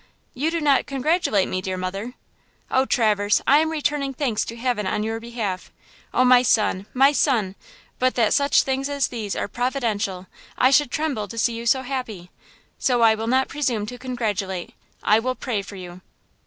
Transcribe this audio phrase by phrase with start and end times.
[0.33, 2.15] "You do not congratulate me, dear mother."
[2.71, 5.71] "Oh, Traverse, I am returning thanks to heaven on your behalf!
[6.11, 6.87] Oh, my son!
[6.95, 7.53] my son;
[7.99, 10.25] but that such things as these are Providential,
[10.57, 12.31] I should tremble to see you so happy!
[12.79, 14.73] So I will not presume to congratulate!
[15.03, 16.01] I will pray for you!"